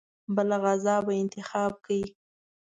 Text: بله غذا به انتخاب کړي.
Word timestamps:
بله 0.35 0.57
غذا 0.63 0.95
به 1.05 1.13
انتخاب 1.23 1.71
کړي. 1.85 2.01